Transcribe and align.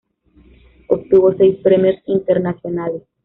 Obtuvo 0.87 1.31
seis 1.37 1.59
premios 1.61 1.95
internacionales. 2.07 3.03